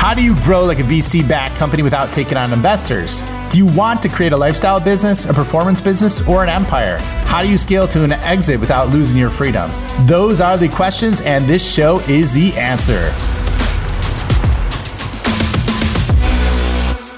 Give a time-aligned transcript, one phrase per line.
[0.00, 3.22] How do you grow like a VC backed company without taking on investors?
[3.50, 6.96] Do you want to create a lifestyle business, a performance business, or an empire?
[7.26, 9.70] How do you scale to an exit without losing your freedom?
[10.06, 13.12] Those are the questions, and this show is the answer.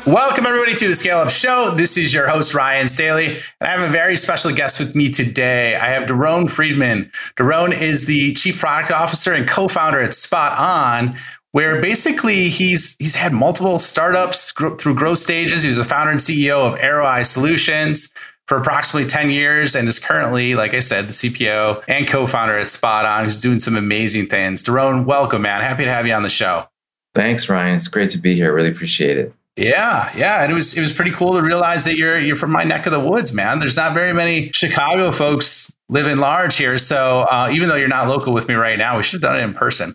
[0.04, 1.74] Welcome, everybody, to the Scale Up Show.
[1.76, 5.08] This is your host, Ryan Staley, and I have a very special guest with me
[5.08, 5.76] today.
[5.76, 7.12] I have Doron Friedman.
[7.36, 11.16] Doron is the Chief Product Officer and co founder at SpotOn,
[11.52, 15.62] where basically he's he's had multiple startups through growth stages.
[15.62, 18.12] He was a founder and CEO of Arroweye Solutions
[18.48, 22.66] for approximately 10 years and is currently, like I said, the CPO and co-founder at
[22.66, 24.64] SpotOn, who's doing some amazing things.
[24.64, 25.62] Doron, welcome, man.
[25.62, 26.66] Happy to have you on the show.
[27.14, 27.76] Thanks, Ryan.
[27.76, 28.52] It's great to be here.
[28.52, 29.32] Really appreciate it.
[29.56, 32.52] Yeah, yeah, and it was it was pretty cool to realize that you're you're from
[32.52, 33.58] my neck of the woods, man.
[33.58, 38.08] There's not very many Chicago folks living large here, so uh, even though you're not
[38.08, 39.94] local with me right now, we should have done it in person.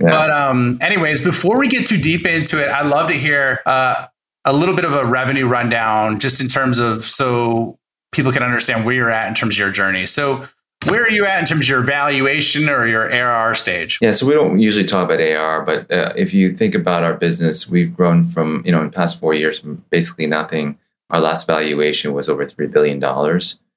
[0.00, 0.10] Yeah.
[0.10, 4.06] But um, anyways, before we get too deep into it, I'd love to hear uh,
[4.44, 7.78] a little bit of a revenue rundown, just in terms of so
[8.12, 10.06] people can understand where you're at in terms of your journey.
[10.06, 10.46] So
[10.86, 13.98] where are you at in terms of your valuation or your ARR stage?
[14.00, 17.14] Yeah, so we don't usually talk about ARR, but uh, if you think about our
[17.14, 20.78] business, we've grown from, you know, in the past four years from basically nothing.
[21.10, 23.00] Our last valuation was over $3 billion.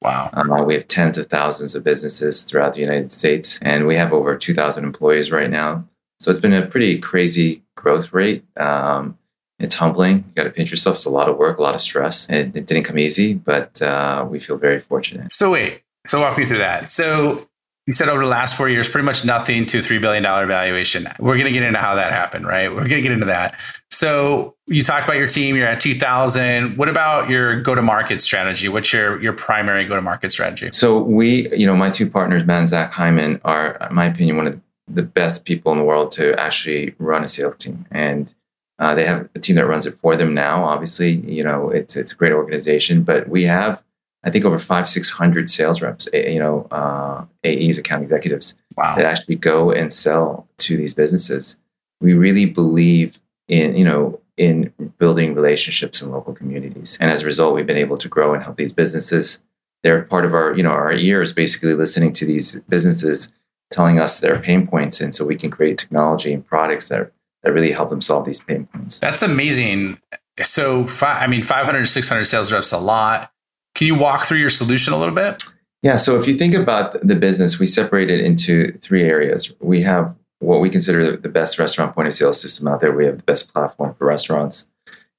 [0.01, 0.29] Wow.
[0.33, 4.13] Um, we have tens of thousands of businesses throughout the United States, and we have
[4.13, 5.85] over 2,000 employees right now.
[6.19, 8.43] So it's been a pretty crazy growth rate.
[8.57, 9.17] Um,
[9.59, 10.17] it's humbling.
[10.17, 10.95] You got to pinch yourself.
[10.95, 12.27] It's a lot of work, a lot of stress.
[12.29, 15.31] It, it didn't come easy, but uh, we feel very fortunate.
[15.31, 16.89] So wait, so walk me through that.
[16.89, 17.47] So
[17.87, 21.07] you said over the last four years, pretty much nothing to $3 billion valuation.
[21.19, 22.69] We're going to get into how that happened, right?
[22.69, 23.55] We're going to get into that.
[23.89, 26.77] So you talked about your team, you're at 2000.
[26.77, 28.69] What about your go-to-market strategy?
[28.69, 30.69] What's your, your primary go-to-market strategy?
[30.71, 34.47] So we, you know, my two partners, Ben Zach Hyman, are, in my opinion, one
[34.47, 37.85] of the best people in the world to actually run a sales team.
[37.89, 38.33] And
[38.77, 40.63] uh, they have a team that runs it for them now.
[40.65, 43.83] Obviously, you know, it's, it's a great organization, but we have
[44.23, 48.95] I think over five, six hundred sales reps, you know, uh, AEs, account executives wow.
[48.95, 51.59] that actually go and sell to these businesses.
[52.01, 57.25] We really believe in, you know, in building relationships in local communities, and as a
[57.25, 59.43] result, we've been able to grow and help these businesses.
[59.83, 63.33] They're part of our, you know, our ears, basically listening to these businesses
[63.71, 67.11] telling us their pain points, and so we can create technology and products that
[67.41, 68.99] that really help them solve these pain points.
[68.99, 69.99] That's amazing.
[70.43, 73.30] So, I mean, 500 600 sales reps a lot
[73.75, 75.43] can you walk through your solution a little bit?
[75.81, 75.95] Yeah.
[75.95, 79.51] So if you think about the business, we separate it into three areas.
[79.59, 82.91] We have what we consider the best restaurant point of sale system out there.
[82.91, 84.67] We have the best platform for restaurants.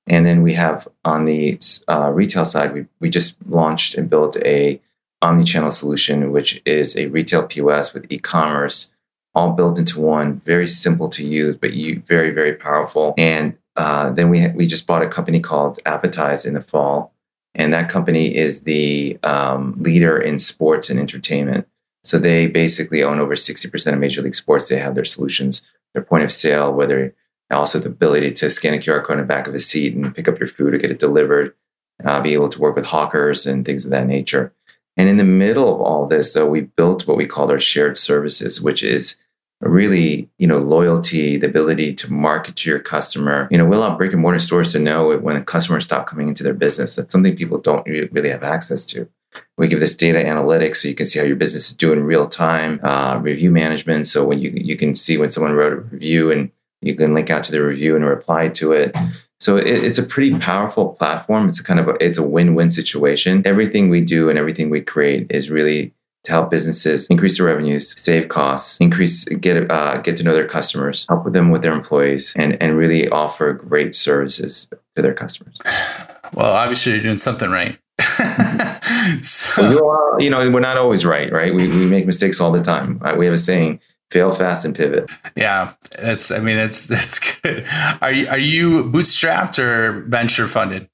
[0.07, 1.59] And then we have on the
[1.89, 4.81] uh, retail side, we, we just launched and built a
[5.23, 8.91] omni-channel solution, which is a retail POS with e-commerce,
[9.35, 13.15] all built into one, very simple to use, but you, very, very powerful.
[13.17, 17.15] And uh, then we, we just bought a company called Appetize in the fall,
[17.55, 21.67] and that company is the um, leader in sports and entertainment.
[22.05, 24.69] So they basically own over 60% of Major League Sports.
[24.69, 27.15] They have their solutions, their point of sale, whether
[27.51, 30.15] also the ability to scan a QR code in the back of a seat and
[30.15, 31.55] pick up your food or get it delivered,
[32.05, 34.53] uh, be able to work with hawkers and things of that nature.
[34.97, 37.97] And in the middle of all this, though, we built what we called our shared
[37.97, 39.17] services, which is
[39.63, 43.49] really, you know, loyalty, the ability to market to your customer.
[43.51, 46.29] You know, we allow brick and mortar stores to know when a customer stop coming
[46.29, 46.97] into their business.
[46.97, 49.09] That's something people don't really have access to.
[49.57, 52.27] We give this data analytics so you can see how your business is doing real
[52.27, 54.07] time, uh, review management.
[54.07, 56.51] So when you you can see when someone wrote a review and
[56.83, 58.95] you can link out to the review and reply to it.
[59.41, 61.49] So it, it's a pretty powerful platform.
[61.49, 63.43] It's a kind of a, it's a win-win situation.
[63.47, 65.95] Everything we do and everything we create is really
[66.25, 70.47] to help businesses increase their revenues, save costs, increase get uh, get to know their
[70.47, 75.59] customers, help them with their employees, and and really offer great services to their customers.
[76.35, 77.79] Well, obviously, you're doing something right.
[79.21, 79.61] so.
[79.61, 81.55] well, you know, we're not always right, right?
[81.55, 82.97] We, we make mistakes all the time.
[83.01, 83.19] Right?
[83.19, 83.81] We have a saying:
[84.11, 85.11] fail fast and pivot.
[85.37, 86.31] Yeah, that's.
[86.31, 87.67] I mean, that's that's good.
[88.01, 90.89] Are you are you bootstrapped or venture funded?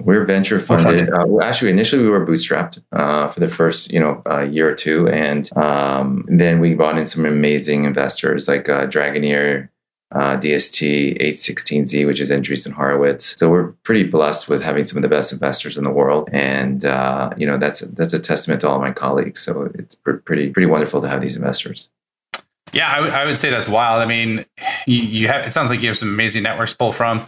[0.00, 1.10] We're venture funded.
[1.10, 4.68] Uh, well, actually, initially we were bootstrapped uh, for the first you know uh, year
[4.68, 9.68] or two, and um, then we brought in some amazing investors like uh, Dragoneer,
[10.12, 13.36] uh, DST, a16z, which is Andreessen Horowitz.
[13.36, 16.84] So we're pretty blessed with having some of the best investors in the world, and
[16.84, 19.40] uh, you know that's that's a testament to all my colleagues.
[19.40, 21.88] So it's pr- pretty pretty wonderful to have these investors.
[22.72, 24.02] Yeah, I, w- I would say that's wild.
[24.02, 24.44] I mean,
[24.86, 27.26] you, you have it sounds like you have some amazing networks to pull from.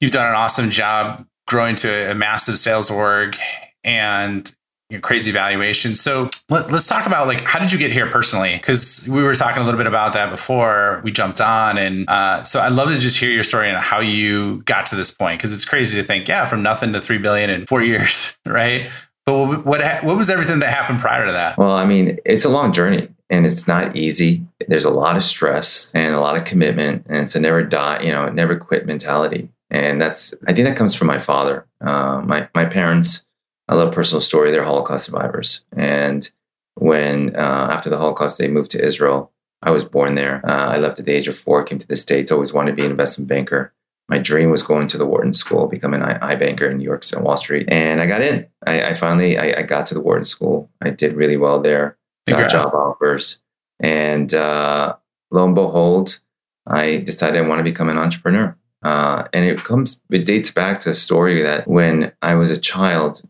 [0.00, 3.36] You've done an awesome job growing to a massive sales org
[3.82, 4.54] and
[5.02, 5.94] crazy valuation.
[5.94, 8.56] So let, us talk about like how did you get here personally?
[8.56, 12.44] Because we were talking a little bit about that before we jumped on, and uh,
[12.44, 15.38] so I'd love to just hear your story and how you got to this point
[15.38, 18.90] because it's crazy to think, yeah, from nothing to three billion in four years, right?
[19.26, 21.58] But what what was everything that happened prior to that?
[21.58, 24.44] Well, I mean, it's a long journey and it's not easy.
[24.66, 28.02] There's a lot of stress and a lot of commitment, and it's a never die,
[28.02, 29.48] you know, never quit mentality.
[29.70, 31.66] And that's I think that comes from my father.
[31.80, 33.26] Uh, my my parents.
[33.68, 34.50] I love personal story.
[34.50, 36.28] They're Holocaust survivors, and
[36.74, 39.32] when uh, after the Holocaust they moved to Israel.
[39.62, 40.40] I was born there.
[40.42, 42.76] Uh, I left at the age of four, came to the States, always wanted to
[42.76, 43.74] be an investment banker
[44.10, 47.04] my dream was going to the Wharton School, become an I, banker in New York
[47.14, 48.44] and Wall Street, and I got in.
[48.66, 50.68] I, I finally I, I, got to the Wharton School.
[50.82, 51.96] I did really well there.
[52.26, 53.40] Got job offers,
[53.78, 54.96] and uh,
[55.30, 56.18] lo and behold,
[56.66, 58.56] I decided I want to become an entrepreneur.
[58.82, 62.58] Uh, and it comes, it dates back to a story that when I was a
[62.58, 63.22] child,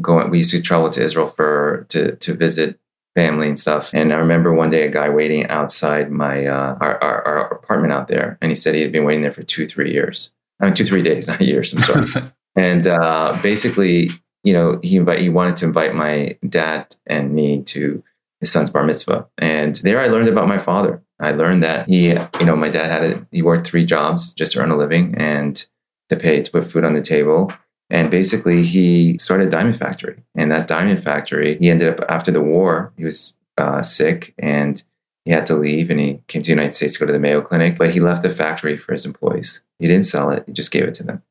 [0.00, 2.78] going, we used to travel to Israel for to to visit
[3.14, 3.90] family and stuff.
[3.94, 7.92] And I remember one day a guy waiting outside my uh, our, our, our, apartment
[7.92, 10.30] out there, and he said he had been waiting there for two three years.
[10.60, 11.72] I mean, two three days, not years.
[11.72, 12.30] I'm sorry.
[12.56, 14.10] and uh, basically,
[14.44, 18.02] you know, he invite he wanted to invite my dad and me to
[18.40, 21.02] his son's bar mitzvah, and there I learned about my father.
[21.20, 24.52] I learned that he, you know, my dad had a, he worked three jobs just
[24.52, 25.64] to earn a living and
[26.08, 27.52] to pay to put food on the table.
[27.88, 30.22] And basically, he started a diamond factory.
[30.34, 34.82] And that diamond factory, he ended up after the war, he was uh, sick and
[35.24, 37.18] he had to leave and he came to the United States to go to the
[37.18, 39.62] Mayo Clinic, but he left the factory for his employees.
[39.78, 41.22] He didn't sell it, he just gave it to them.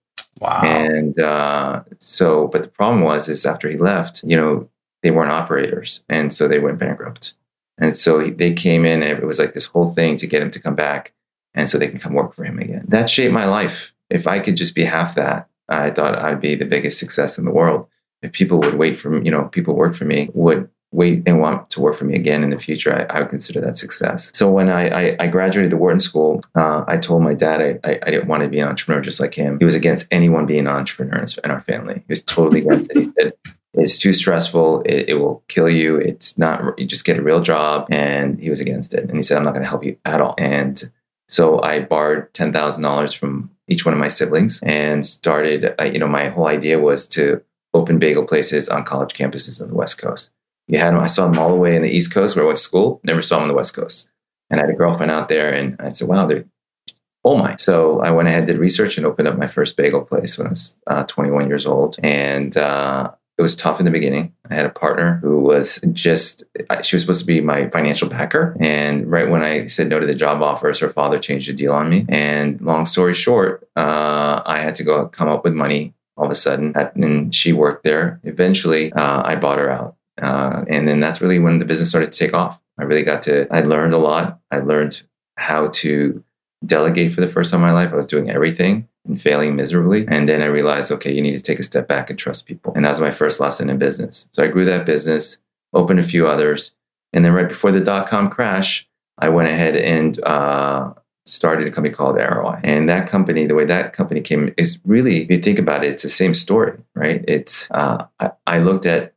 [0.42, 0.62] Wow.
[0.64, 4.70] And uh, so, but the problem was, is after he left, you know,
[5.02, 6.04] they weren't operators.
[6.10, 7.36] And so they went bankrupt.
[7.78, 10.52] And so they came in and it was like this whole thing to get him
[10.52, 11.14] to come back.
[11.54, 12.86] And so they can come work for him again.
[12.88, 13.94] That shaped my life.
[14.10, 17.46] If I could just be half that, I thought I'd be the biggest success in
[17.46, 17.88] the world.
[18.22, 21.40] If people would wait for, me, you know, people work for me, would wait and
[21.40, 24.32] want to work for me again in the future, I, I would consider that success.
[24.36, 27.90] So when I, I, I graduated the Wharton School, uh, I told my dad I,
[27.90, 29.60] I, I, didn't want to be an entrepreneur just like him.
[29.60, 31.96] He was against anyone being an entrepreneur in our family.
[31.96, 32.98] He was totally against it.
[32.98, 33.34] He said,
[33.78, 34.82] it's too stressful.
[34.84, 35.98] It, it, will kill you.
[35.98, 37.88] It's not, you just get a real job.
[37.90, 39.02] And he was against it.
[39.02, 40.36] And he said, I'm not going to help you at all.
[40.38, 40.82] And
[41.28, 46.08] so I borrowed $10,000 from each one of my siblings and started, uh, you know,
[46.08, 47.42] my whole idea was to
[47.74, 50.32] open bagel places on college campuses on the West Coast.
[50.68, 52.48] You had them, I saw them all the way in the East Coast where I
[52.48, 54.10] went to school, never saw them on the West Coast.
[54.50, 56.46] And I had a girlfriend out there and I said, wow, they're
[57.26, 57.56] oh my.
[57.58, 60.52] So I went ahead, did research and opened up my first bagel place when I
[60.52, 61.98] was uh, 21 years old.
[62.04, 64.34] And uh, it was tough in the beginning.
[64.50, 66.44] I had a partner who was just,
[66.84, 68.56] she was supposed to be my financial backer.
[68.62, 71.74] And right when I said no to the job offers, her father changed the deal
[71.74, 72.06] on me.
[72.08, 76.32] And long story short, uh, I had to go come up with money all of
[76.32, 76.74] a sudden.
[76.96, 78.22] And she worked there.
[78.24, 79.98] Eventually, uh, I bought her out.
[80.22, 82.62] Uh, and then that's really when the business started to take off.
[82.80, 84.40] I really got to, I learned a lot.
[84.50, 85.04] I learned
[85.36, 86.24] how to
[86.66, 87.92] delegate for the first time in my life.
[87.92, 90.06] I was doing everything and failing miserably.
[90.08, 92.74] And then I realized, okay, you need to take a step back and trust people.
[92.76, 94.28] And that was my first lesson in business.
[94.32, 95.42] So I grew that business,
[95.74, 96.76] opened a few others.
[97.14, 98.88] And then right before the dot com crash,
[99.18, 100.94] I went ahead and uh,
[101.26, 102.60] started a company called Arroweye.
[102.64, 105.94] And that company, the way that company came is really, if you think about it,
[105.94, 107.24] it's the same story, right?
[107.28, 109.15] It's, uh, I, I looked at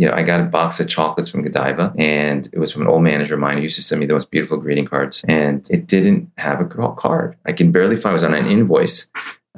[0.00, 2.88] you know, I got a box of chocolates from Godiva and it was from an
[2.88, 5.22] old manager of mine who used to send me the most beautiful greeting cards.
[5.28, 7.36] And it didn't have a card.
[7.44, 9.08] I can barely find it was on an invoice.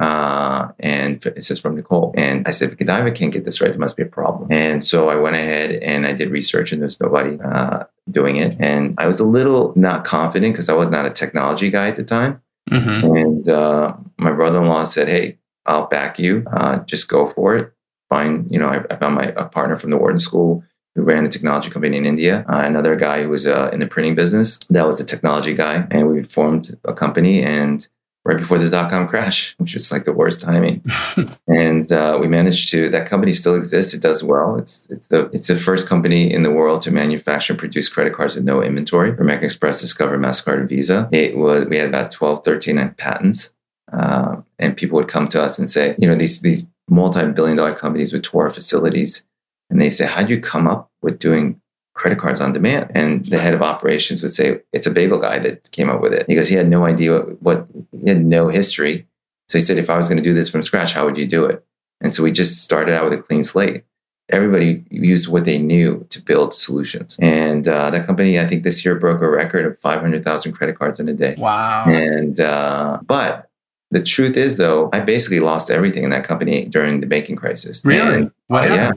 [0.00, 2.12] Uh, and it says from Nicole.
[2.16, 3.70] And I said, Godiva can't get this right.
[3.70, 4.50] There must be a problem.
[4.50, 8.56] And so I went ahead and I did research and there's nobody uh, doing it.
[8.58, 11.94] And I was a little not confident because I was not a technology guy at
[11.94, 12.42] the time.
[12.68, 13.16] Mm-hmm.
[13.16, 16.44] And uh, my brother in law said, Hey, I'll back you.
[16.50, 17.72] Uh, just go for it
[18.12, 20.62] find, you know, I, I found my a partner from the Wharton School
[20.94, 22.44] who ran a technology company in India.
[22.48, 24.58] Uh, another guy who was uh, in the printing business.
[24.68, 27.42] That was a technology guy, and we formed a company.
[27.42, 27.86] And
[28.24, 30.84] right before the dot com crash, which was like the worst timing,
[31.48, 32.88] and uh, we managed to.
[32.90, 33.94] That company still exists.
[33.94, 34.56] It does well.
[34.56, 38.14] It's it's the it's the first company in the world to manufacture and produce credit
[38.14, 41.08] cards with no inventory American Express, Discover, Mastercard, and Visa.
[41.12, 43.54] It was we had about 12, 13 patents.
[43.92, 47.74] Uh, and people would come to us and say, you know, these these multi-billion dollar
[47.74, 49.26] companies with tour facilities
[49.72, 51.60] and they say how'd you come up with doing
[51.94, 52.90] credit cards on demand?
[52.94, 56.12] And the head of operations would say it's a bagel guy that came up with
[56.12, 56.26] it.
[56.26, 59.06] Because he had no idea what, what he had no history.
[59.48, 61.26] So he said if i was going to do this from scratch how would you
[61.26, 61.64] do it?
[62.00, 63.84] And so we just started out with a clean slate.
[64.28, 67.18] Everybody used what they knew to build solutions.
[67.20, 71.00] And uh, that company i think this year broke a record of 500000 credit cards
[71.00, 71.34] in a day.
[71.38, 71.84] Wow.
[71.86, 73.48] And uh, but
[73.92, 77.84] the truth is, though, I basically lost everything in that company during the banking crisis.
[77.84, 78.14] Really?
[78.14, 78.70] And, what?
[78.70, 78.92] Uh, yeah.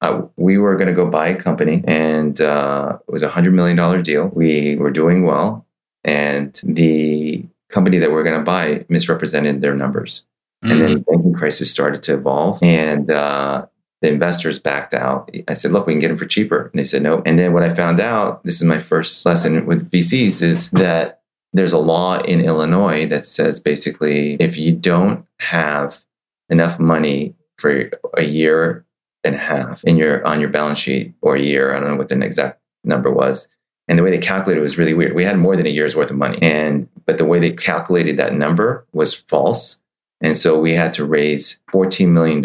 [0.00, 3.52] uh, we were going to go buy a company, and uh, it was a hundred
[3.52, 4.28] million dollar deal.
[4.28, 5.66] We were doing well,
[6.02, 10.24] and the company that we are going to buy misrepresented their numbers.
[10.64, 10.72] Mm-hmm.
[10.72, 13.66] And then the banking crisis started to evolve, and uh,
[14.00, 15.30] the investors backed out.
[15.46, 17.22] I said, "Look, we can get them for cheaper," and they said no.
[17.26, 21.20] And then what I found out, this is my first lesson with VCs, is that
[21.58, 26.04] there's a law in Illinois that says basically if you don't have
[26.48, 28.84] enough money for a year
[29.24, 31.74] and a half in your on your balance sheet or a year.
[31.74, 33.48] I don't know what the exact number was.
[33.88, 35.14] And the way they calculated it was really weird.
[35.14, 36.38] We had more than a year's worth of money.
[36.42, 39.80] And but the way they calculated that number was false.
[40.20, 42.44] And so we had to raise $14 million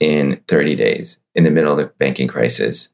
[0.00, 2.92] in 30 days in the middle of the banking crisis.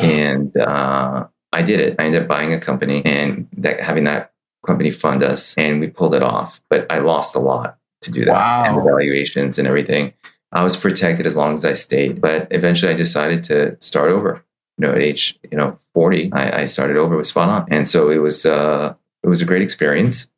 [0.00, 1.96] And uh, I did it.
[1.98, 4.32] I ended up buying a company and that, having that
[4.66, 6.60] company fund us, and we pulled it off.
[6.70, 8.64] But I lost a lot to do that wow.
[8.66, 10.12] and the valuations and everything.
[10.52, 12.20] I was protected as long as I stayed.
[12.20, 14.44] But eventually I decided to start over.
[14.78, 17.66] You know, at age, you know, 40, I, I started over with SpotOn.
[17.68, 20.32] And so it was uh it was a great experience.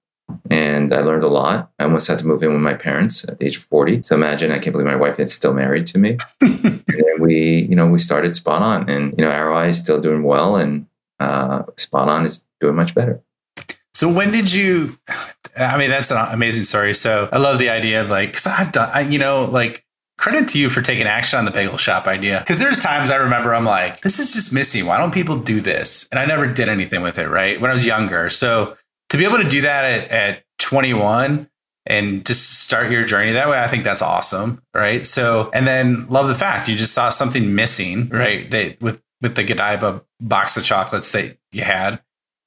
[0.49, 1.71] And I learned a lot.
[1.79, 4.03] I almost had to move in with my parents at the age of 40.
[4.03, 6.19] So imagine, I can't believe my wife is still married to me.
[6.41, 6.83] and
[7.19, 10.87] we, you know, we started SpotOn and, you know, Arroweye is still doing well and
[11.19, 13.21] uh, SpotOn is doing much better.
[14.00, 14.97] So when did you?
[15.59, 16.95] I mean, that's an amazing story.
[16.95, 19.85] So I love the idea of like, because I've done, I, you know, like
[20.16, 22.38] credit to you for taking action on the bagel shop idea.
[22.38, 24.87] Because there's times I remember I'm like, this is just missing.
[24.87, 26.09] Why don't people do this?
[26.11, 27.61] And I never did anything with it, right?
[27.61, 28.30] When I was younger.
[28.30, 28.75] So
[29.11, 31.47] to be able to do that at, at 21
[31.85, 35.04] and just start your journey that way, I think that's awesome, right?
[35.04, 38.50] So, and then love the fact you just saw something missing, right?
[38.50, 42.00] That with with the Godiva box of chocolates that you had,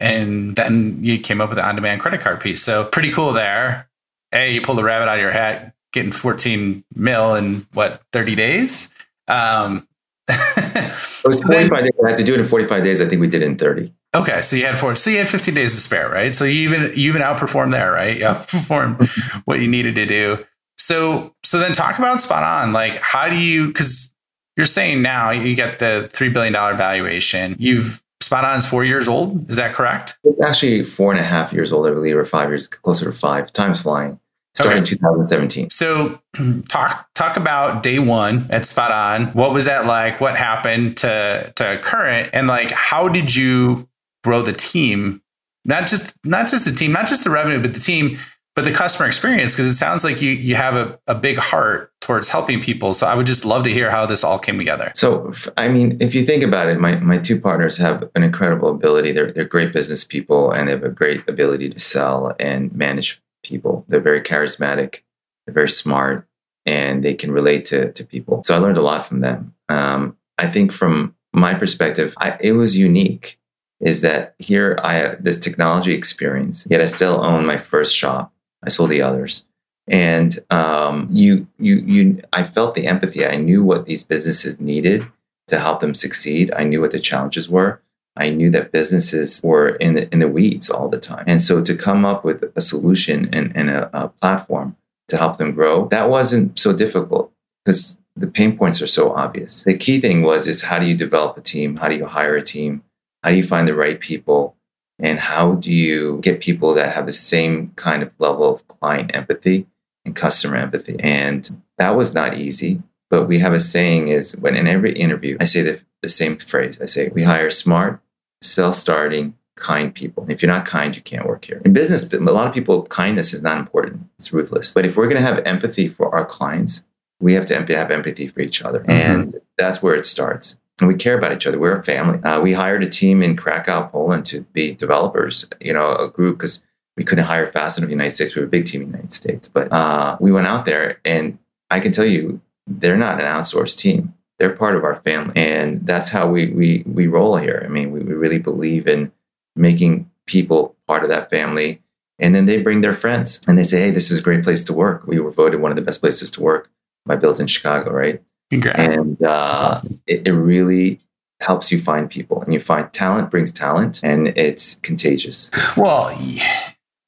[0.03, 2.61] and then you came up with the on-demand credit card piece.
[2.61, 3.89] So pretty cool there.
[4.31, 8.35] Hey, you pulled a rabbit out of your hat, getting 14 mil in what 30
[8.35, 8.93] days
[9.27, 9.87] um
[10.29, 11.91] it was 45 then, days.
[12.05, 13.01] I had to do it in 45 days.
[13.01, 13.93] I think we did it in 30.
[14.15, 14.41] Okay.
[14.41, 16.33] So you had four, so you had 15 days to spare, right?
[16.33, 18.17] So you even, you even outperformed there, right?
[18.17, 20.45] You outperformed what you needed to do.
[20.77, 22.73] So, so then talk about SpotOn.
[22.73, 24.15] Like, how do you, cause
[24.55, 27.57] you're saying now you get the $3 billion valuation.
[27.59, 29.49] You've SpotOn is four years old.
[29.49, 30.17] Is that correct?
[30.23, 33.11] It's actually four and a half years old, I believe, or five years, closer to
[33.11, 33.51] five.
[33.51, 34.19] Time's flying
[34.55, 34.91] started okay.
[34.91, 35.69] in 2017.
[35.69, 36.19] So
[36.69, 39.33] talk talk about day one at SpotOn.
[39.35, 40.21] What was that like?
[40.21, 42.29] What happened to to current?
[42.33, 43.87] And like how did you
[44.23, 45.21] grow the team?
[45.65, 48.17] Not just not just the team, not just the revenue, but the team,
[48.55, 49.53] but the customer experience.
[49.53, 52.93] Because it sounds like you you have a, a big heart towards helping people.
[52.93, 54.91] So I would just love to hear how this all came together.
[54.93, 58.69] So I mean, if you think about it, my my two partners have an incredible
[58.69, 59.11] ability.
[59.11, 63.21] They're they're great business people and they have a great ability to sell and manage
[63.43, 63.85] people.
[63.87, 65.01] They're very charismatic,
[65.45, 66.27] they're very smart,
[66.65, 68.43] and they can relate to, to people.
[68.43, 69.53] So I learned a lot from them.
[69.69, 73.39] Um, I think from my perspective, I, it was unique.
[73.79, 78.31] Is that here I had this technology experience, yet I still own my first shop.
[78.63, 79.45] I sold the others,
[79.87, 82.21] and um, you, you, you.
[82.31, 83.25] I felt the empathy.
[83.25, 85.05] I knew what these businesses needed
[85.47, 86.53] to help them succeed.
[86.55, 87.81] I knew what the challenges were,
[88.15, 91.23] I knew that businesses were in the, in the weeds all the time.
[91.27, 94.75] And so to come up with a solution and, and a, a platform
[95.07, 97.31] to help them grow, that wasn't so difficult
[97.65, 99.63] because the pain points are so obvious.
[99.63, 101.77] The key thing was is how do you develop a team?
[101.77, 102.83] How do you hire a team?
[103.23, 104.55] How do you find the right people?
[104.99, 109.15] And how do you get people that have the same kind of level of client
[109.15, 109.65] empathy
[110.05, 110.97] and customer empathy?
[110.99, 112.81] And that was not easy.
[113.09, 116.37] But we have a saying is when in every interview, I say the, the same
[116.37, 116.81] phrase.
[116.81, 118.01] I say, we hire smart,
[118.41, 120.25] self starting, kind people.
[120.29, 121.61] If you're not kind, you can't work here.
[121.63, 124.01] In business, a lot of people, kindness is not important.
[124.17, 124.73] It's ruthless.
[124.73, 126.85] But if we're going to have empathy for our clients,
[127.19, 128.79] we have to have empathy for each other.
[128.79, 128.91] Mm-hmm.
[128.91, 130.57] And that's where it starts.
[130.79, 131.59] And we care about each other.
[131.59, 132.21] We're a family.
[132.23, 136.39] Uh, we hired a team in Krakow, Poland to be developers, you know, a group
[136.39, 136.63] because
[136.97, 138.35] we couldn't hire fast enough in the United States.
[138.35, 139.47] We were a big team in the United States.
[139.47, 141.37] But uh, we went out there and
[141.69, 145.33] I can tell you, they're not an outsourced team they're part of our family.
[145.35, 147.63] And that's how we, we, we roll here.
[147.65, 149.11] I mean, we, we really believe in
[149.55, 151.81] making people part of that family.
[152.19, 154.63] And then they bring their friends and they say, hey, this is a great place
[154.65, 155.07] to work.
[155.07, 156.69] We were voted one of the best places to work
[157.05, 158.21] by Built in Chicago, right?
[158.49, 158.79] Congrats.
[158.79, 160.01] And uh, awesome.
[160.07, 160.99] it, it really
[161.39, 165.51] helps you find people and you find talent brings talent and it's contagious.
[165.75, 166.15] Well,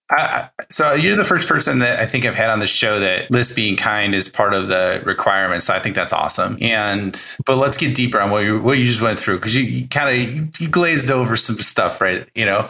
[0.09, 3.31] I, so you're the first person that I think I've had on the show that
[3.31, 5.65] list being kind is part of the requirements.
[5.65, 6.57] So I think that's awesome.
[6.62, 9.63] And but let's get deeper on what you what you just went through because you,
[9.63, 12.27] you kind of you glazed over some stuff, right?
[12.35, 12.69] You know.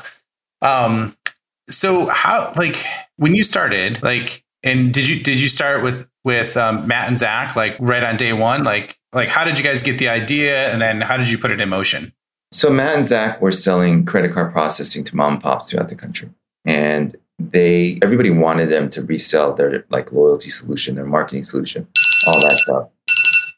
[0.62, 1.16] Um.
[1.70, 2.84] So how like
[3.18, 7.18] when you started like And did you did you start with with um, Matt and
[7.18, 8.64] Zach like right on day one?
[8.64, 11.52] Like like how did you guys get the idea, and then how did you put
[11.52, 12.12] it in motion?
[12.52, 15.96] So Matt and Zach were selling credit card processing to mom and pops throughout the
[15.96, 16.30] country,
[16.66, 21.88] and they everybody wanted them to resell their like loyalty solution, their marketing solution,
[22.28, 22.90] all that stuff.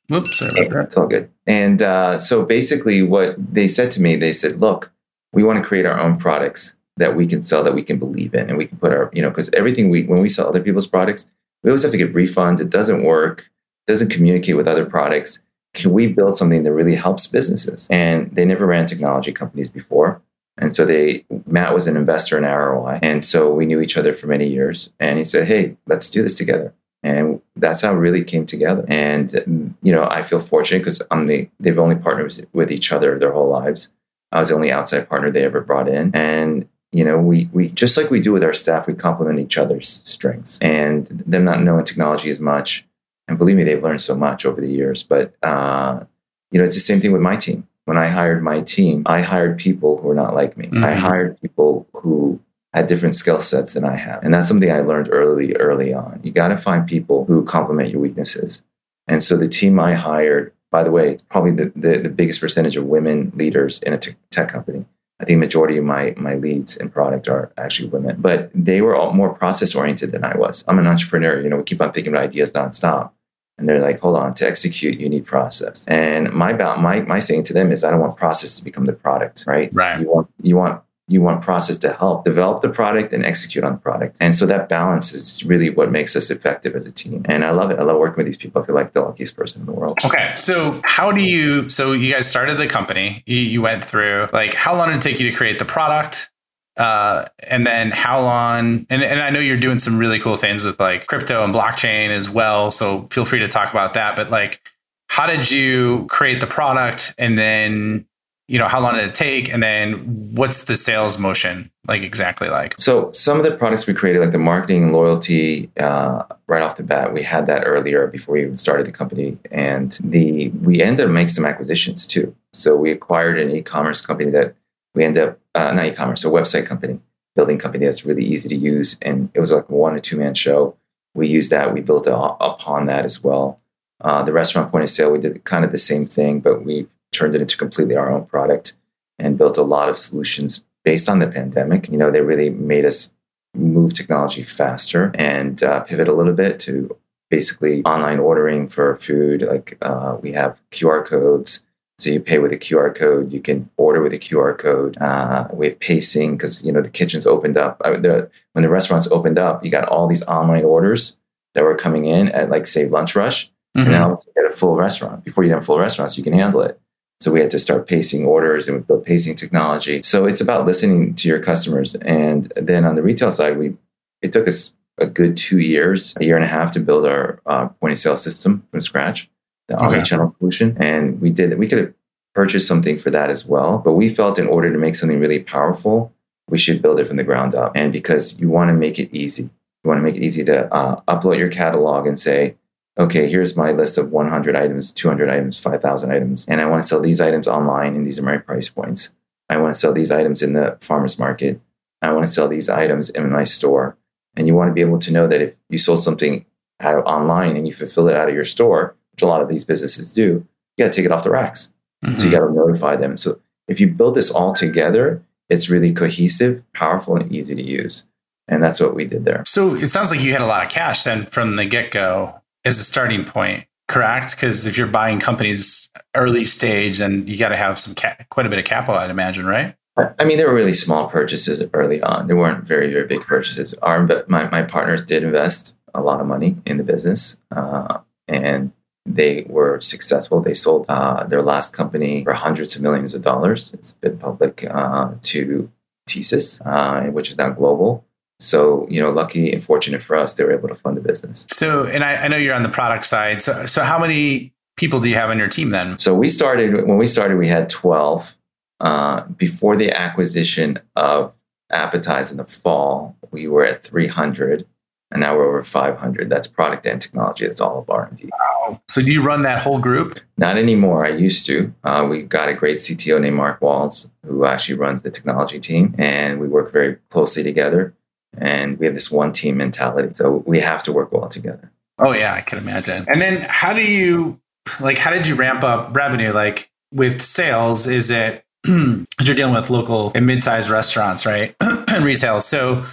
[0.10, 0.84] Whoops, sorry about that.
[0.86, 1.30] It's all good.
[1.46, 4.92] And uh, so basically, what they said to me, they said, "Look,
[5.34, 8.34] we want to create our own products that we can sell, that we can believe
[8.34, 10.62] in, and we can put our, you know, because everything we when we sell other
[10.62, 11.28] people's products,
[11.64, 12.60] we always have to get refunds.
[12.60, 13.50] It doesn't work,
[13.86, 15.44] doesn't communicate with other products.
[15.74, 17.88] Can we build something that really helps businesses?
[17.92, 20.22] And they never ran technology companies before.
[20.58, 23.00] And so they, Matt was an investor in Arroweye.
[23.02, 24.92] And so we knew each other for many years.
[25.00, 26.74] And he said, Hey, let's do this together.
[27.04, 28.84] And that's how it really came together.
[28.88, 33.18] And, you know, I feel fortunate because I'm the, they've only partnered with each other
[33.20, 33.90] their whole lives.
[34.32, 36.14] I was the only outside partner they ever brought in.
[36.14, 39.58] And, you know, we, we just like we do with our staff, we complement each
[39.58, 40.58] other's strengths.
[40.60, 42.86] And them not knowing technology as much,
[43.28, 45.04] and believe me, they've learned so much over the years.
[45.04, 46.04] But, uh,
[46.52, 47.68] you know, it's the same thing with my team.
[47.88, 50.66] When I hired my team, I hired people who were not like me.
[50.68, 50.84] Mm-hmm.
[50.84, 52.38] I hired people who
[52.74, 54.22] had different skill sets than I have.
[54.24, 56.20] And that's something I learned early, early on.
[56.22, 58.62] You got to find people who complement your weaknesses.
[59.08, 62.42] And so the team I hired, by the way, it's probably the, the, the biggest
[62.42, 64.86] percentage of women leaders in a tech company.
[65.22, 68.96] I think majority of my my leads in product are actually women, but they were
[68.96, 70.64] all more process oriented than I was.
[70.68, 73.12] I'm an entrepreneur, you know, we keep on thinking about ideas nonstop.
[73.58, 75.88] And they're like, hold on, to execute, you need process.
[75.88, 78.94] And my my my saying to them is I don't want process to become the
[78.94, 79.74] product, right?
[79.74, 80.00] Right.
[80.00, 83.74] You want you want you want process to help develop the product and execute on
[83.74, 84.18] the product.
[84.20, 87.26] And so that balance is really what makes us effective as a team.
[87.26, 87.80] And I love it.
[87.80, 88.62] I love working with these people.
[88.62, 90.00] I feel like the luckiest person in the world.
[90.04, 90.34] Okay.
[90.36, 94.54] So how do you, so you guys started the company, you, you went through like,
[94.54, 96.30] how long did it take you to create the product?
[96.78, 100.64] Uh, and then how long, and, and I know you're doing some really cool things
[100.64, 102.72] with like crypto and blockchain as well.
[102.72, 104.16] So feel free to talk about that.
[104.16, 104.62] But like,
[105.10, 108.06] how did you create the product and then
[108.48, 112.48] you know how long did it take and then what's the sales motion like exactly
[112.48, 116.62] like so some of the products we created like the marketing and loyalty uh, right
[116.62, 120.50] off the bat we had that earlier before we even started the company and the
[120.62, 124.56] we ended up making some acquisitions too so we acquired an e-commerce company that
[124.96, 127.00] we ended up uh, not e-commerce a website company
[127.36, 130.34] building company that's really easy to use and it was like one or two man
[130.34, 130.76] show
[131.14, 133.60] we used that we built upon that as well
[134.02, 136.90] uh, the restaurant point of sale we did kind of the same thing but we've
[137.12, 138.74] turned it into completely our own product
[139.20, 141.90] and built a lot of solutions based on the pandemic.
[141.90, 143.14] You know, they really made us
[143.54, 146.96] move technology faster and uh, pivot a little bit to
[147.30, 149.42] basically online ordering for food.
[149.42, 151.66] Like uh, we have QR codes.
[152.00, 153.34] So you pay with a QR code.
[153.34, 154.98] You can order with a QR code.
[154.98, 157.82] Uh, we have pacing because you know the kitchens opened up.
[157.84, 161.18] I, the, when the restaurants opened up, you got all these online orders
[161.56, 163.48] that were coming in at like say lunch rush.
[163.48, 163.80] Mm-hmm.
[163.80, 165.24] And now you get a full restaurant.
[165.24, 166.80] Before you have full restaurants, you can handle it.
[167.20, 170.04] So we had to start pacing orders and we built pacing technology.
[170.04, 171.96] So it's about listening to your customers.
[171.96, 173.76] And then on the retail side, we
[174.22, 177.40] it took us a good two years, a year and a half to build our
[177.46, 179.30] uh, point of sale system from scratch,
[179.68, 179.86] the okay.
[179.86, 180.78] omni-channel solution.
[180.80, 181.94] And we did we could have
[182.34, 183.80] purchased something for that as well.
[183.80, 186.14] But we felt in order to make something really powerful,
[186.50, 187.72] we should build it from the ground up.
[187.76, 190.72] And because you want to make it easy, you want to make it easy to
[190.74, 192.56] uh, upload your catalog and say,
[192.98, 196.88] okay, here's my list of 100 items, 200 items, 5,000 items, and I want to
[196.88, 199.14] sell these items online, and these are my price points.
[199.50, 201.62] I want to sell these items in the farmer's market.
[202.02, 203.98] I want to sell these items in my store.
[204.36, 206.46] And you want to be able to know that if you sold something
[206.80, 209.50] out of online and you fulfill it out of your store, which a lot of
[209.50, 210.46] these businesses do,
[210.78, 211.74] you got to take it off the racks.
[212.06, 212.16] Mm-hmm.
[212.16, 212.40] So you mm-hmm.
[212.40, 213.18] got to notify them.
[213.18, 218.06] So if you build this all together, it's really cohesive, powerful, and easy to use.
[218.48, 219.44] And that's what we did there.
[219.46, 222.40] So it sounds like you had a lot of cash then from the get go
[222.64, 224.36] as a starting point, correct?
[224.36, 228.46] Because if you're buying companies early stage, then you got to have some ca- quite
[228.46, 229.76] a bit of capital, I'd imagine, right?
[230.20, 232.28] I mean, there were really small purchases early on.
[232.28, 233.74] There weren't very, very big purchases.
[233.82, 238.72] Our, my, my partners did invest a lot of money in the business, uh, and
[239.08, 240.42] they were successful.
[240.42, 243.74] They sold uh, their last company for hundreds of millions of dollars.
[243.74, 245.72] It's been public uh, to
[246.10, 248.06] TSYS, uh, which is now global.
[248.40, 251.48] So, you know, lucky and fortunate for us, they were able to fund the business.
[251.50, 253.42] So, and I, I know you're on the product side.
[253.42, 255.98] So, so how many people do you have on your team then?
[255.98, 258.36] So we started, when we started, we had 12.
[258.80, 261.34] Uh, before the acquisition of
[261.72, 264.68] Appetize in the fall, we were at 300
[265.12, 268.82] and now we're over 500 that's product and technology that's all of r&d wow.
[268.88, 272.50] so do you run that whole group not anymore i used to uh, we got
[272.50, 276.72] a great cto named mark walls who actually runs the technology team and we work
[276.72, 277.94] very closely together
[278.38, 280.10] and we have this one team mentality.
[280.14, 281.72] So we have to work well together.
[282.00, 283.06] Oh yeah, I can imagine.
[283.08, 284.40] And then how do you
[284.80, 289.70] like how did you ramp up revenue like with sales is it you're dealing with
[289.70, 291.56] local and mid-sized restaurants, right?
[291.88, 292.42] and retail.
[292.42, 292.84] So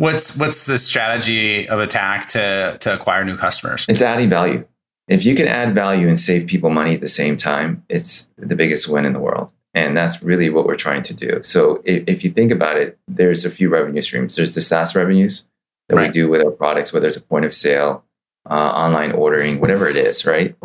[0.00, 3.84] what's what's the strategy of attack to to acquire new customers?
[3.88, 4.66] It's adding value.
[5.08, 8.56] If you can add value and save people money at the same time, it's the
[8.56, 9.52] biggest win in the world.
[9.74, 11.40] And that's really what we're trying to do.
[11.42, 14.36] So if, if you think about it, there's a few revenue streams.
[14.36, 15.48] There's the SaaS revenues
[15.88, 16.06] that right.
[16.08, 18.04] we do with our products, whether it's a point of sale,
[18.48, 20.56] uh, online ordering, whatever it is, right?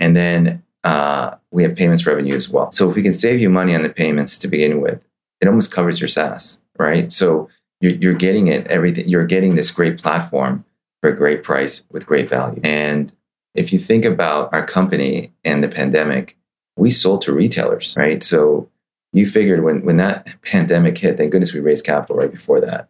[0.00, 2.70] And then uh, we have payments revenue as well.
[2.72, 5.04] So if we can save you money on the payments to begin with,
[5.40, 7.10] it almost covers your SaaS, right?
[7.12, 7.48] So
[7.80, 9.08] you're, getting it everything.
[9.08, 10.64] You're getting this great platform
[11.00, 12.60] for a great price with great value.
[12.64, 13.12] And
[13.54, 16.36] if you think about our company and the pandemic,
[16.76, 18.22] we sold to retailers, right?
[18.22, 18.68] So
[19.12, 22.88] you figured when when that pandemic hit, thank goodness we raised capital right before that.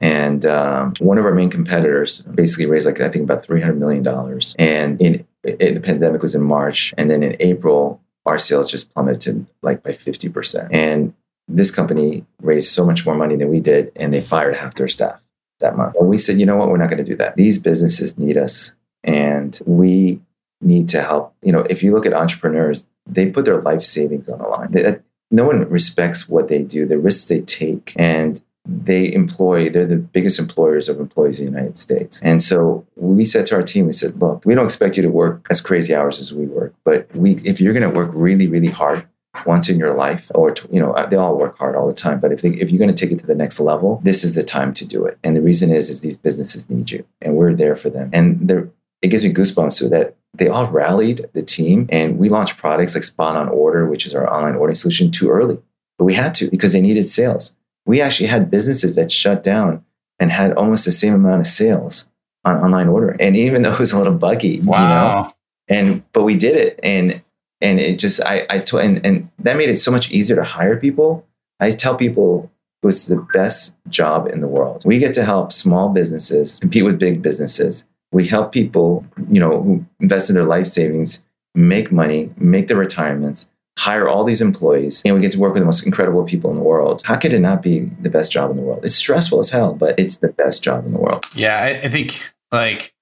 [0.00, 3.78] And um, one of our main competitors basically raised like I think about three hundred
[3.78, 4.54] million dollars.
[4.58, 8.92] And in, in, the pandemic was in March, and then in April, our sales just
[8.94, 10.72] plummeted like by fifty percent.
[10.72, 11.14] And
[11.50, 14.88] this company raised so much more money than we did, and they fired half their
[14.88, 15.26] staff
[15.60, 15.94] that month.
[15.96, 17.36] And we said, you know what, we're not going to do that.
[17.36, 20.20] These businesses need us, and we
[20.60, 21.34] need to help.
[21.42, 24.70] You know, if you look at entrepreneurs, they put their life savings on the line.
[24.70, 24.98] They,
[25.30, 29.96] no one respects what they do, the risks they take, and they employ, they're the
[29.96, 32.20] biggest employers of employees in the United States.
[32.22, 35.08] And so we said to our team, we said, look, we don't expect you to
[35.08, 38.46] work as crazy hours as we work, but we, if you're going to work really,
[38.46, 39.06] really hard
[39.46, 42.18] once in your life, or, you know, uh, they all work hard all the time,
[42.18, 44.34] but if, they, if you're going to take it to the next level, this is
[44.34, 45.18] the time to do it.
[45.22, 48.10] And the reason is, is these businesses need you and we're there for them.
[48.12, 48.68] And they're,
[49.02, 52.94] it gives me goosebumps so that they all rallied the team and we launched products
[52.94, 55.58] like SpotOn Order, which is our online ordering solution, too early.
[55.96, 59.84] But we had to because they needed sales we actually had businesses that shut down
[60.18, 62.08] and had almost the same amount of sales
[62.44, 63.20] on online ordering.
[63.20, 64.80] And even though it was a little buggy, wow.
[64.80, 65.32] you know,
[65.68, 67.22] and but we did it, and
[67.60, 70.44] and it just I I told and and that made it so much easier to
[70.44, 71.26] hire people.
[71.60, 72.50] I tell people
[72.82, 74.82] it was the best job in the world.
[74.86, 77.86] We get to help small businesses compete with big businesses.
[78.12, 82.78] We help people, you know, who invest in their life savings, make money, make their
[82.78, 86.50] retirements, hire all these employees and we get to work with the most incredible people
[86.50, 87.02] in the world.
[87.04, 88.84] How could it not be the best job in the world?
[88.84, 91.26] It's stressful as hell, but it's the best job in the world.
[91.34, 92.94] Yeah, I, I think like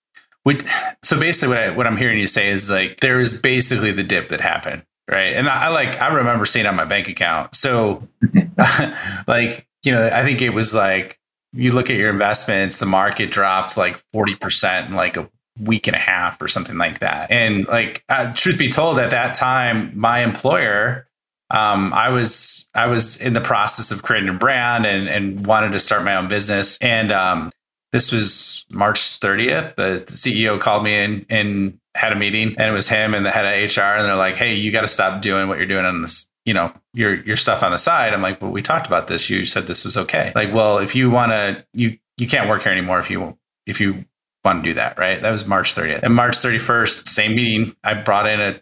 [0.45, 0.59] we,
[1.03, 4.03] so basically what I, what I'm hearing you say is like there is basically the
[4.03, 5.35] dip that happened, right?
[5.35, 7.55] And I, I like I remember seeing on my bank account.
[7.55, 8.07] So
[9.27, 11.19] like you know I think it was like
[11.53, 15.29] you look at your investments, the market dropped like 40% in like a
[15.61, 17.31] week and a half or something like that.
[17.31, 21.09] And like, uh, truth be told, at that time, my employer,
[21.51, 25.73] um, I was I was in the process of creating a brand and and wanted
[25.73, 26.77] to start my own business.
[26.83, 27.51] And um,
[27.93, 29.77] this was March 30th.
[29.77, 33.31] The, CEO called me in and had a meeting, and it was him and the
[33.31, 35.85] head of HR, and they're like, "Hey, you got to stop doing what you're doing
[35.85, 38.15] on this." You know your your stuff on the side.
[38.15, 39.29] I'm like, well, we talked about this.
[39.29, 40.33] You said this was okay.
[40.35, 43.81] Like, well, if you want to, you you can't work here anymore if you if
[43.81, 44.05] you
[44.45, 45.21] want to do that, right?
[45.21, 46.03] That was March 30th.
[46.03, 48.61] And March 31st, same meeting, I brought in a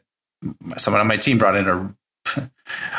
[0.79, 1.95] someone on my team brought in a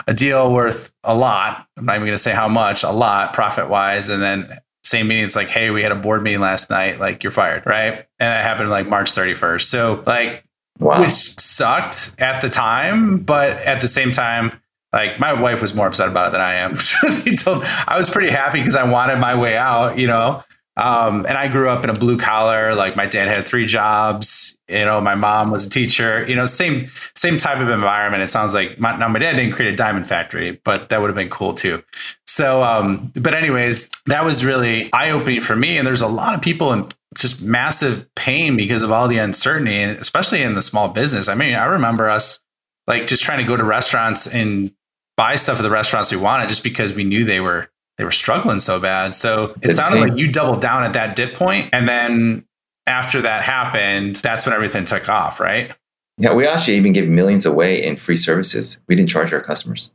[0.08, 1.68] a deal worth a lot.
[1.78, 4.10] I'm not even going to say how much, a lot profit wise.
[4.10, 4.48] And then
[4.88, 7.00] same meeting, it's like, hey, we had a board meeting last night.
[7.00, 8.06] Like you're fired, right?
[8.20, 9.62] And it happened like March 31st.
[9.62, 10.44] So like,
[10.80, 11.02] wow.
[11.02, 14.52] which sucked at the time, but at the same time,
[14.94, 16.72] like my wife was more upset about it than I am.
[17.88, 20.44] I was pretty happy because I wanted my way out, you know.
[20.78, 22.76] Um, and I grew up in a blue collar.
[22.76, 24.58] Like my dad had three jobs.
[24.70, 26.26] You know, my mom was a teacher.
[26.28, 28.22] You know, same same type of environment.
[28.22, 31.08] It sounds like my, now my dad didn't create a diamond factory, but that would
[31.08, 31.84] have been cool too.
[32.28, 35.78] So, um, but anyways, that was really eye opening for me.
[35.78, 39.78] And there's a lot of people in just massive pain because of all the uncertainty,
[39.78, 41.28] and especially in the small business.
[41.28, 42.44] I mean, I remember us
[42.86, 44.72] like just trying to go to restaurants and
[45.16, 48.12] buy stuff at the restaurants we wanted just because we knew they were they were
[48.12, 49.14] struggling so bad.
[49.14, 52.46] So it sounded like you doubled down at that dip point, and then
[52.86, 55.74] after that happened, that's when everything took off, right?
[56.18, 58.80] Yeah, we actually even gave millions away in free services.
[58.88, 59.92] We didn't charge our customers.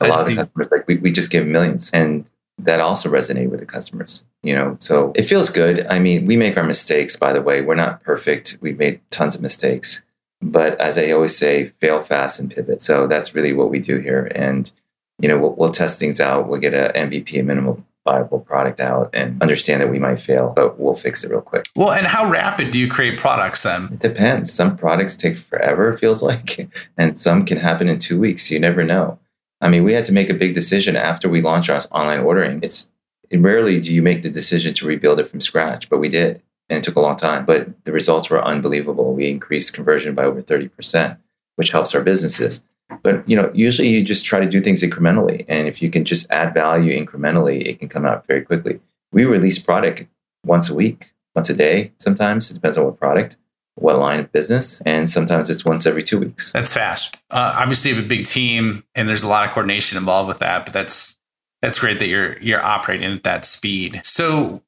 [0.00, 1.90] A lot of customers, like we, we just gave millions.
[1.92, 4.76] And that also resonated with the customers, you know?
[4.80, 5.86] So it feels good.
[5.88, 7.62] I mean, we make our mistakes, by the way.
[7.62, 8.58] We're not perfect.
[8.60, 10.02] We've made tons of mistakes.
[10.40, 12.80] But as I always say, fail fast and pivot.
[12.80, 14.30] So that's really what we do here.
[14.34, 14.70] And
[15.20, 16.48] you know, we'll, we'll test things out.
[16.48, 20.52] We'll get an MVP, a minimal viable product out and understand that we might fail,
[20.54, 21.64] but we'll fix it real quick.
[21.74, 23.84] Well, and how rapid do you create products then?
[23.84, 24.52] It depends.
[24.52, 28.50] Some products take forever, it feels like, and some can happen in two weeks.
[28.50, 29.18] You never know.
[29.60, 32.60] I mean, we had to make a big decision after we launched our online ordering.
[32.62, 32.90] It's
[33.32, 36.42] rarely do you make the decision to rebuild it from scratch, but we did.
[36.68, 39.14] And it took a long time, but the results were unbelievable.
[39.14, 41.18] We increased conversion by over 30%,
[41.56, 42.64] which helps our businesses.
[43.02, 45.44] But you know, usually you just try to do things incrementally.
[45.48, 48.80] And if you can just add value incrementally, it can come out very quickly.
[49.12, 50.06] We release product
[50.44, 52.50] once a week, once a day, sometimes.
[52.50, 53.36] It depends on what product
[53.76, 57.90] what line of business and sometimes it's once every two weeks that's fast uh, obviously
[57.90, 60.72] you have a big team and there's a lot of coordination involved with that but
[60.72, 61.20] that's
[61.60, 64.62] that's great that you're you're operating at that speed so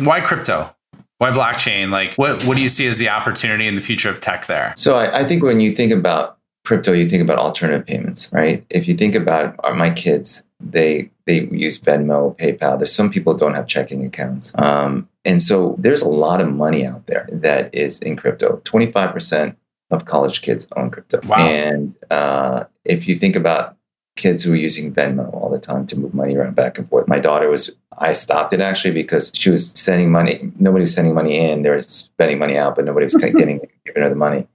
[0.00, 0.74] why crypto
[1.18, 4.20] why blockchain like what what do you see as the opportunity in the future of
[4.20, 6.35] tech there so i, I think when you think about
[6.66, 11.38] crypto you think about alternative payments right if you think about my kids they they
[11.66, 16.08] use venmo paypal there's some people don't have checking accounts um, and so there's a
[16.08, 18.62] lot of money out there that is in crypto.
[18.64, 19.56] 25%
[19.90, 21.20] of college kids own crypto.
[21.26, 21.38] Wow.
[21.38, 23.76] And uh, if you think about
[24.14, 27.08] kids who are using Venmo all the time to move money around back and forth,
[27.08, 30.52] my daughter was, I stopped it actually because she was sending money.
[30.60, 31.62] Nobody was sending money in.
[31.62, 34.46] They were spending money out, but nobody was getting, giving her the money.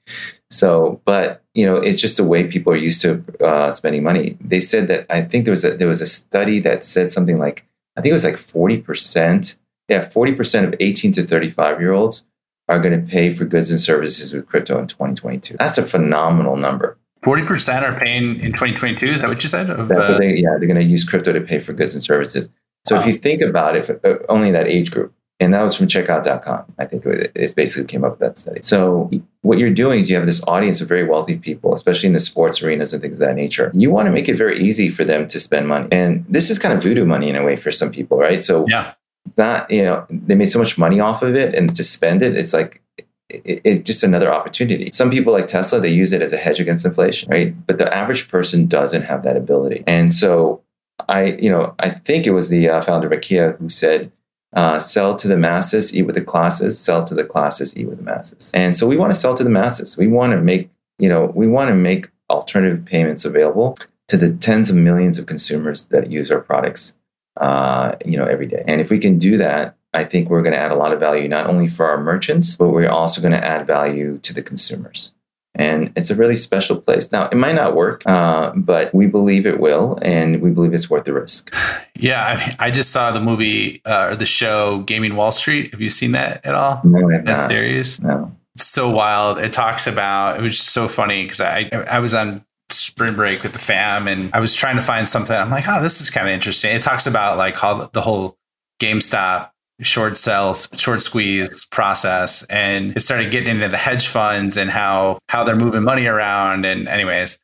[0.52, 4.38] So, but you know, it's just the way people are used to uh, spending money.
[4.42, 7.40] They said that I think there was a there was a study that said something
[7.40, 7.66] like
[7.98, 9.58] I think it was like forty percent
[9.92, 12.26] yeah, 40% of 18 to 35 year olds
[12.70, 15.58] are going to pay for goods and services with crypto in 2022.
[15.58, 16.98] That's a phenomenal number.
[17.24, 19.06] 40% are paying in 2022.
[19.08, 19.70] Is that what you said?
[19.70, 22.50] Of, what they, yeah, they're going to use crypto to pay for goods and services.
[22.86, 23.02] So wow.
[23.02, 26.66] if you think about it, uh, only that age group, and that was from checkout.com.
[26.78, 28.62] I think it, it basically came up with that study.
[28.62, 29.10] So
[29.42, 32.20] what you're doing is you have this audience of very wealthy people, especially in the
[32.20, 33.72] sports arenas and things of that nature.
[33.74, 35.90] You want to make it very easy for them to spend money.
[35.92, 38.40] And this is kind of voodoo money in a way for some people, right?
[38.40, 38.94] So yeah
[39.26, 42.24] it's not you know they made so much money off of it and to spend
[42.24, 42.82] it it's like
[43.30, 46.60] it's it, just another opportunity some people like tesla they use it as a hedge
[46.60, 50.62] against inflation right but the average person doesn't have that ability and so
[51.08, 54.12] i you know i think it was the uh, founder of ikea who said
[54.54, 57.98] uh, sell to the masses eat with the classes sell to the classes eat with
[57.98, 60.70] the masses and so we want to sell to the masses we want to make
[61.00, 65.26] you know we want to make alternative payments available to the tens of millions of
[65.26, 66.98] consumers that use our products
[67.38, 68.64] uh, you know, every day.
[68.68, 71.00] And if we can do that, I think we're going to add a lot of
[71.00, 74.42] value not only for our merchants, but we're also going to add value to the
[74.42, 75.12] consumers.
[75.56, 77.12] And it's a really special place.
[77.12, 80.90] Now, it might not work, uh, but we believe it will, and we believe it's
[80.90, 81.54] worth the risk.
[81.98, 85.70] Yeah, I, mean, I just saw the movie uh, or the show Gaming Wall Street.
[85.70, 86.82] Have you seen that at all?
[86.84, 88.02] No, I That series?
[88.02, 88.36] No.
[88.56, 89.38] It's so wild.
[89.38, 90.40] It talks about.
[90.40, 94.08] It was just so funny because I I was on spring break with the fam
[94.08, 95.36] and I was trying to find something.
[95.36, 96.76] I'm like, oh, this is kind of interesting.
[96.76, 98.38] It talks about like how the whole
[98.82, 102.46] GameStop short sales, short squeeze process.
[102.48, 106.66] And it started getting into the hedge funds and how how they're moving money around.
[106.66, 107.40] And anyways.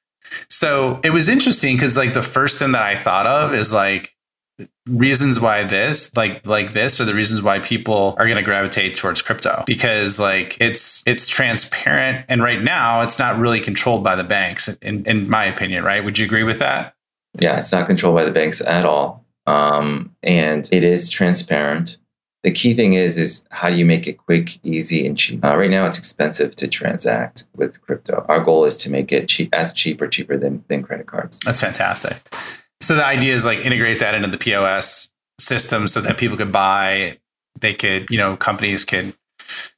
[0.49, 4.13] So it was interesting because like the first thing that I thought of is like
[4.87, 8.95] reasons why this like like this are the reasons why people are going to gravitate
[8.95, 14.15] towards crypto because like it's it's transparent and right now it's not really controlled by
[14.15, 16.95] the banks in, in my opinion right would you agree with that
[17.39, 21.97] yeah it's not controlled by the banks at all um, and it is transparent
[22.43, 25.43] the key thing is is how do you make it quick easy and cheap?
[25.43, 28.25] Uh, right now it's expensive to transact with crypto.
[28.29, 31.39] Our goal is to make it cheap as cheap or cheaper than, than credit cards.
[31.39, 32.17] That's fantastic.
[32.81, 36.51] So the idea is like integrate that into the POS system so that people could
[36.51, 37.17] buy,
[37.59, 39.15] they could, you know, companies could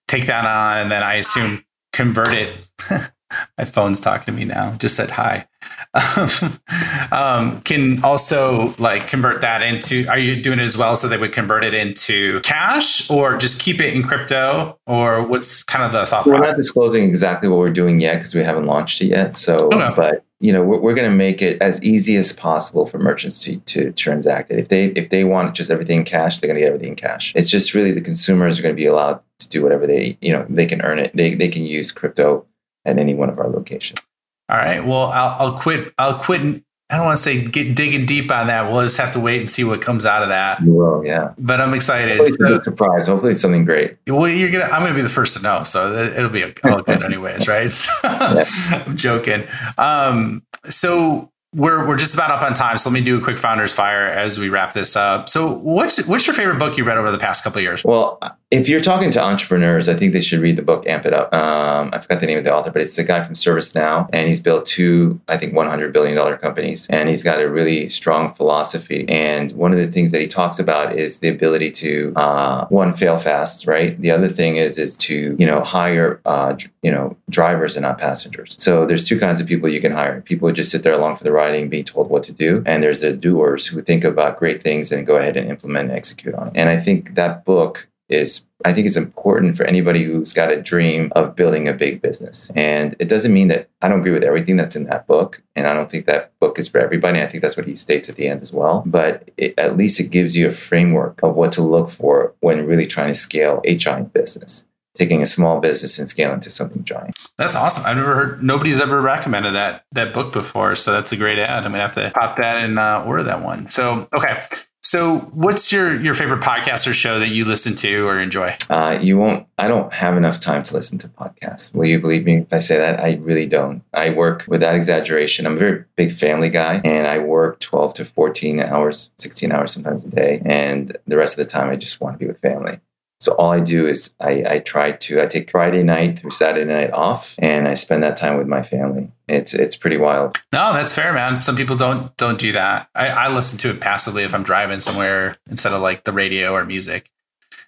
[0.08, 2.70] take that on and then I assume convert it.
[3.58, 4.76] My phone's talking to me now.
[4.78, 5.48] Just said hi.
[7.12, 10.08] um, can also like convert that into.
[10.08, 13.62] Are you doing it as well so they would convert it into cash or just
[13.62, 14.80] keep it in crypto?
[14.88, 16.26] Or what's kind of the thought?
[16.26, 16.52] We're process?
[16.52, 19.38] not disclosing exactly what we're doing yet because we haven't launched it yet.
[19.38, 19.94] So, okay.
[19.96, 23.42] but you know we're, we're going to make it as easy as possible for merchants
[23.44, 26.56] to, to transact it if they if they want just everything in cash they're going
[26.56, 29.20] to get everything in cash it's just really the consumers are going to be allowed
[29.40, 32.46] to do whatever they you know they can earn it they, they can use crypto
[32.86, 34.06] at any one of our locations
[34.50, 38.08] all right well i'll, I'll quit i'll quit I don't want to say get digging
[38.08, 38.72] deep on that.
[38.72, 40.60] We'll just have to wait and see what comes out of that.
[40.64, 41.34] You will, yeah.
[41.38, 42.18] But I'm excited.
[42.18, 43.06] Hopefully so, surprise.
[43.06, 43.98] Hopefully it's something great.
[44.08, 44.64] Well, you're gonna.
[44.66, 47.72] I'm gonna be the first to know, so it'll be all good, anyways, right?
[48.04, 49.44] I'm joking.
[49.78, 53.38] Um, so we're we're just about up on time, so let me do a quick
[53.38, 55.30] founder's fire as we wrap this up.
[55.30, 57.86] So, what's what's your favorite book you read over the past couple of years?
[57.86, 58.20] Well,
[58.52, 61.32] if you're talking to entrepreneurs, I think they should read the book Amp It Up.
[61.32, 64.28] Um, I forgot the name of the author, but it's the guy from ServiceNow, and
[64.28, 68.34] he's built two, I think, 100 billion dollar companies, and he's got a really strong
[68.34, 69.06] philosophy.
[69.08, 72.96] And one of the things that he talks about is the ability to uh, one
[72.96, 74.00] fail fast, right?
[74.02, 78.00] The other thing is is to you know hire uh, you know drivers and not
[78.00, 78.56] passengers.
[78.58, 81.18] So there's two kinds of people you can hire: people who just sit there along
[81.18, 84.40] for the riding, being told what to do, and there's the doers who think about
[84.40, 86.54] great things and go ahead and implement and execute on it.
[86.56, 90.62] And I think that book is I think it's important for anybody who's got a
[90.62, 92.52] dream of building a big business.
[92.56, 95.42] And it doesn't mean that I don't agree with everything that's in that book.
[95.56, 97.22] And I don't think that book is for everybody.
[97.22, 98.84] I think that's what he states at the end as well.
[98.86, 102.66] But it, at least it gives you a framework of what to look for when
[102.66, 104.66] really trying to scale a giant business.
[104.96, 107.16] Taking a small business and scaling to something giant.
[107.38, 107.86] That's awesome.
[107.86, 108.44] I've never heard.
[108.44, 111.50] Nobody's ever recommended that that book before, so that's a great ad.
[111.50, 113.68] I'm gonna have to pop that and uh, order that one.
[113.68, 114.44] So okay,
[114.82, 118.56] so, what's your your favorite podcast or show that you listen to or enjoy?
[118.70, 119.46] Uh, you won't.
[119.58, 121.76] I don't have enough time to listen to podcasts.
[121.76, 123.00] Will you believe me if I say that?
[123.02, 123.84] I really don't.
[123.94, 125.46] I work without exaggeration.
[125.46, 129.74] I'm a very big family guy, and I work 12 to 14 hours, 16 hours
[129.74, 132.40] sometimes a day, and the rest of the time I just want to be with
[132.40, 132.80] family.
[133.20, 136.72] So all I do is I, I try to I take Friday night through Saturday
[136.72, 139.12] night off, and I spend that time with my family.
[139.28, 140.38] It's it's pretty wild.
[140.54, 141.42] No, that's fair, man.
[141.42, 142.90] Some people don't don't do that.
[142.96, 146.54] I, I listen to it passively if I'm driving somewhere instead of like the radio
[146.54, 147.12] or music.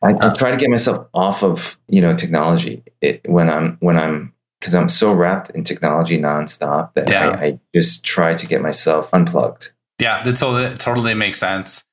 [0.01, 3.77] I, I uh, try to get myself off of you know technology it, when I'm
[3.81, 7.29] when I'm because I'm so wrapped in technology nonstop that yeah.
[7.29, 9.73] I, I just try to get myself unplugged.
[9.99, 11.85] Yeah, that totally totally makes sense.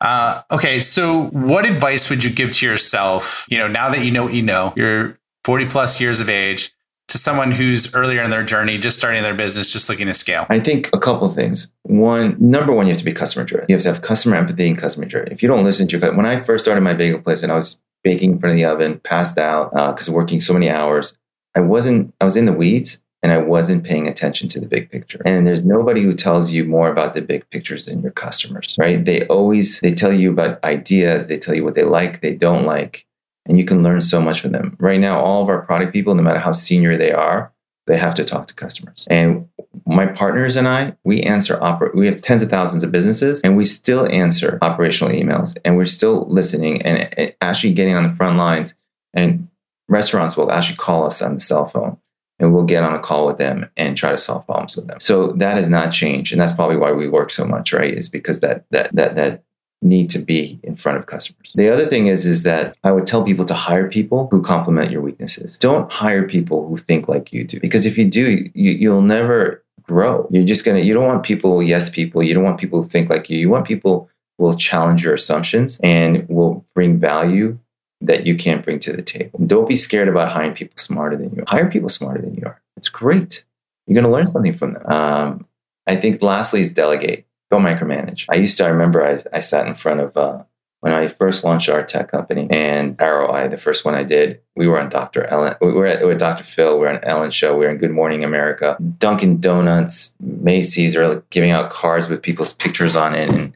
[0.00, 3.46] Uh, okay, so what advice would you give to yourself?
[3.50, 6.72] You know, now that you know what you know, you're 40 plus years of age,
[7.08, 10.46] to someone who's earlier in their journey, just starting their business, just looking to scale?
[10.50, 11.72] I think a couple things.
[11.84, 13.66] One, number one, you have to be customer driven.
[13.68, 15.32] You have to have customer empathy and customer driven.
[15.32, 17.56] If you don't listen to your when I first started my bagel place and I
[17.56, 21.18] was baking in front of the oven, passed out because uh, working so many hours,
[21.54, 22.14] I wasn't.
[22.20, 25.20] I was in the weeds and I wasn't paying attention to the big picture.
[25.24, 29.04] And there's nobody who tells you more about the big pictures than your customers, right?
[29.04, 32.64] They always they tell you about ideas, they tell you what they like, they don't
[32.64, 33.06] like,
[33.46, 34.76] and you can learn so much from them.
[34.78, 37.52] Right now, all of our product people, no matter how senior they are,
[37.86, 39.06] they have to talk to customers.
[39.10, 39.48] And
[39.86, 43.56] my partners and I, we answer oper- we have tens of thousands of businesses and
[43.56, 48.10] we still answer operational emails and we're still listening and, and actually getting on the
[48.10, 48.74] front lines
[49.14, 49.48] and
[49.88, 51.96] restaurants will actually call us on the cell phone
[52.38, 55.00] and we'll get on a call with them and try to solve problems with them.
[55.00, 57.92] So that has not changed, and that's probably why we work so much, right?
[57.92, 59.42] Is because that that that that
[59.80, 61.52] need to be in front of customers.
[61.54, 64.90] The other thing is is that I would tell people to hire people who complement
[64.90, 65.56] your weaknesses.
[65.58, 69.62] Don't hire people who think like you do because if you do, you, you'll never
[69.82, 70.28] grow.
[70.30, 70.80] You're just gonna.
[70.80, 72.22] You don't want people yes people.
[72.22, 73.38] You don't want people who think like you.
[73.38, 77.58] You want people will challenge your assumptions and will bring value
[78.00, 79.40] that you can't bring to the table.
[79.46, 81.44] Don't be scared about hiring people smarter than you.
[81.46, 82.60] Hire people smarter than you are.
[82.76, 83.44] It's great.
[83.86, 84.86] You're going to learn something from them.
[84.86, 85.46] Um,
[85.86, 87.26] I think lastly is delegate.
[87.50, 88.26] Don't micromanage.
[88.28, 90.42] I used to, I remember I, I sat in front of, uh,
[90.80, 94.68] when I first launched our tech company and Arroweye, the first one I did, we
[94.68, 95.24] were on Dr.
[95.24, 96.44] Ellen, we were at, with Dr.
[96.44, 100.94] Phil, we were on Ellen show, we were in Good Morning America, Dunkin' Donuts, Macy's
[100.94, 103.28] are giving out cards with people's pictures on it.
[103.28, 103.54] And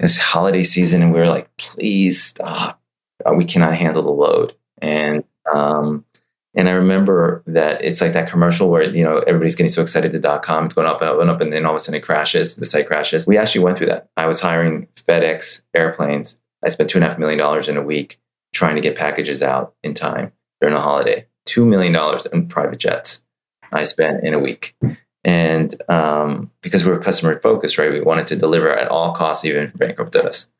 [0.00, 2.80] it's holiday season and we were like, please stop
[3.24, 4.54] uh, we cannot handle the load.
[4.78, 6.04] And um,
[6.54, 10.12] and I remember that it's like that commercial where you know everybody's getting so excited.
[10.12, 11.80] The dot com it's going up and up and up, and then all of a
[11.80, 12.56] sudden it crashes.
[12.56, 13.26] The site crashes.
[13.26, 14.08] We actually went through that.
[14.16, 16.40] I was hiring FedEx airplanes.
[16.64, 18.20] I spent two and a half million dollars in a week
[18.52, 21.26] trying to get packages out in time during a holiday.
[21.44, 23.24] Two million dollars in private jets
[23.72, 24.76] I spent in a week.
[25.24, 29.44] And um, because we were customer focused, right, we wanted to deliver at all costs,
[29.44, 30.52] even if bankrupted us.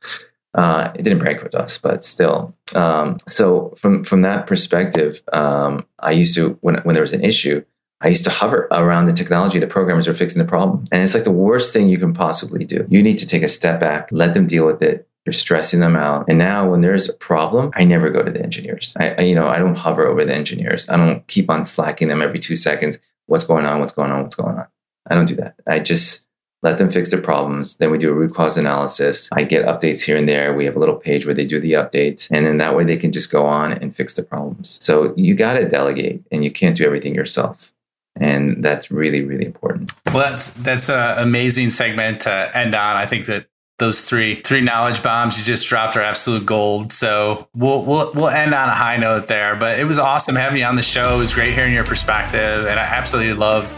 [0.54, 2.54] Uh, it didn't break with us, but still.
[2.74, 7.24] Um, so from from that perspective, um, I used to when when there was an
[7.24, 7.64] issue,
[8.00, 9.58] I used to hover around the technology.
[9.58, 12.64] The programmers are fixing the problem, and it's like the worst thing you can possibly
[12.64, 12.86] do.
[12.88, 15.08] You need to take a step back, let them deal with it.
[15.26, 18.42] You're stressing them out, and now when there's a problem, I never go to the
[18.42, 18.94] engineers.
[19.00, 20.88] I, I you know I don't hover over the engineers.
[20.88, 22.98] I don't keep on slacking them every two seconds.
[23.26, 23.80] What's going on?
[23.80, 24.22] What's going on?
[24.22, 24.66] What's going on?
[25.10, 25.56] I don't do that.
[25.66, 26.23] I just
[26.64, 27.76] let them fix their problems.
[27.76, 29.28] Then we do a root cause analysis.
[29.32, 30.54] I get updates here and there.
[30.54, 32.28] We have a little page where they do the updates.
[32.32, 34.78] And then that way they can just go on and fix the problems.
[34.82, 37.72] So you got to delegate and you can't do everything yourself.
[38.16, 39.92] And that's really, really important.
[40.06, 42.96] Well, that's that's an amazing segment to end on.
[42.96, 43.46] I think that
[43.78, 46.92] those three three knowledge bombs you just dropped are absolute gold.
[46.92, 49.56] So we'll we'll we'll end on a high note there.
[49.56, 51.16] But it was awesome having you on the show.
[51.16, 53.76] It was great hearing your perspective, and I absolutely loved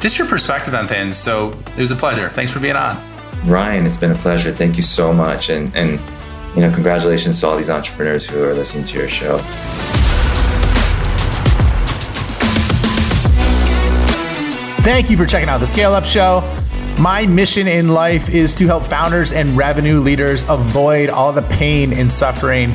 [0.00, 1.16] just your perspective on things.
[1.16, 2.28] So it was a pleasure.
[2.28, 2.98] Thanks for being on.
[3.46, 4.52] Ryan, it's been a pleasure.
[4.52, 5.50] Thank you so much.
[5.50, 6.00] And and
[6.56, 9.38] you know, congratulations to all these entrepreneurs who are listening to your show.
[14.82, 16.40] Thank you for checking out the Scale Up Show.
[16.98, 21.92] My mission in life is to help founders and revenue leaders avoid all the pain
[21.92, 22.74] and suffering